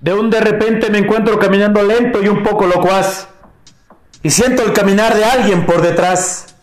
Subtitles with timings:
[0.00, 3.28] De un de repente me encuentro caminando lento y un poco locuaz.
[4.22, 6.54] Y siento el caminar de alguien por detrás.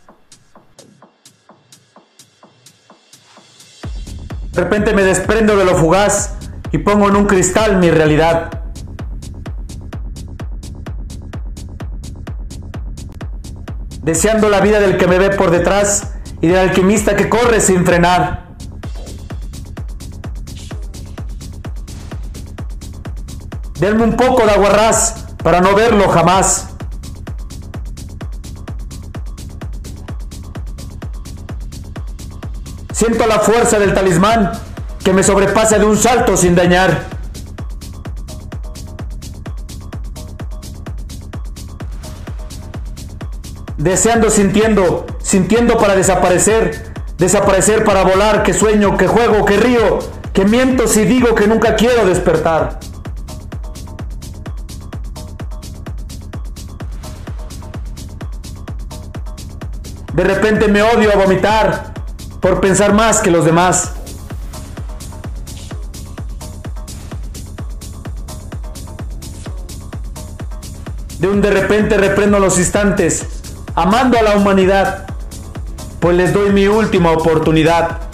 [4.53, 6.33] De repente me desprendo de lo fugaz
[6.71, 8.63] y pongo en un cristal mi realidad.
[14.01, 17.85] Deseando la vida del que me ve por detrás y del alquimista que corre sin
[17.85, 18.46] frenar.
[23.79, 26.67] Denme un poco de aguarrás para no verlo jamás.
[32.91, 34.51] Siento la fuerza del talismán
[35.03, 37.05] que me sobrepasa de un salto sin dañar.
[43.77, 49.99] Deseando, sintiendo, sintiendo para desaparecer, desaparecer para volar, que sueño, que juego, que río,
[50.33, 52.79] que miento si digo que nunca quiero despertar.
[60.13, 61.93] De repente me odio a vomitar
[62.39, 63.93] por pensar más que los demás.
[71.19, 73.25] De un de repente reprendo los instantes,
[73.75, 75.07] amando a la humanidad,
[75.99, 78.06] pues les doy mi última oportunidad